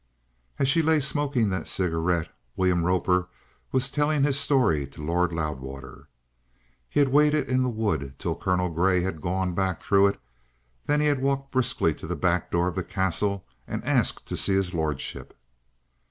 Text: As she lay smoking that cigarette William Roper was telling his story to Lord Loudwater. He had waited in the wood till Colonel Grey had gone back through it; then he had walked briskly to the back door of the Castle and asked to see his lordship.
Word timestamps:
As 0.57 0.67
she 0.67 0.81
lay 0.81 0.99
smoking 0.99 1.49
that 1.49 1.67
cigarette 1.67 2.27
William 2.55 2.85
Roper 2.85 3.29
was 3.71 3.91
telling 3.91 4.23
his 4.23 4.35
story 4.39 4.87
to 4.87 5.05
Lord 5.05 5.31
Loudwater. 5.31 6.07
He 6.89 6.99
had 6.99 7.09
waited 7.09 7.47
in 7.47 7.61
the 7.61 7.69
wood 7.69 8.15
till 8.17 8.35
Colonel 8.35 8.69
Grey 8.69 9.01
had 9.01 9.21
gone 9.21 9.53
back 9.53 9.79
through 9.79 10.07
it; 10.07 10.19
then 10.87 11.01
he 11.01 11.05
had 11.05 11.21
walked 11.21 11.51
briskly 11.51 11.93
to 11.93 12.07
the 12.07 12.15
back 12.15 12.49
door 12.49 12.67
of 12.67 12.73
the 12.77 12.83
Castle 12.83 13.45
and 13.67 13.85
asked 13.85 14.25
to 14.29 14.35
see 14.35 14.53
his 14.53 14.73
lordship. 14.73 15.37